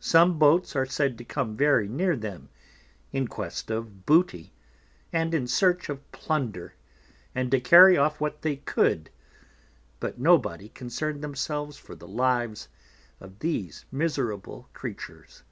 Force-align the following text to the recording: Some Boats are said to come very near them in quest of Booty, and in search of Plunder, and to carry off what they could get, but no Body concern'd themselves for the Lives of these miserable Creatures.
Some 0.00 0.36
Boats 0.36 0.74
are 0.74 0.84
said 0.84 1.16
to 1.18 1.24
come 1.24 1.56
very 1.56 1.86
near 1.86 2.16
them 2.16 2.48
in 3.12 3.28
quest 3.28 3.70
of 3.70 4.04
Booty, 4.04 4.52
and 5.12 5.32
in 5.32 5.46
search 5.46 5.88
of 5.88 6.10
Plunder, 6.10 6.74
and 7.36 7.52
to 7.52 7.60
carry 7.60 7.96
off 7.96 8.20
what 8.20 8.42
they 8.42 8.56
could 8.56 9.04
get, 9.04 9.12
but 10.00 10.18
no 10.18 10.38
Body 10.38 10.70
concern'd 10.70 11.22
themselves 11.22 11.76
for 11.76 11.94
the 11.94 12.08
Lives 12.08 12.66
of 13.20 13.38
these 13.38 13.84
miserable 13.92 14.68
Creatures. 14.72 15.44